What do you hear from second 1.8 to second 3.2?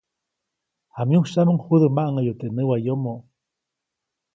maʼŋäyu teʼ näwayomo.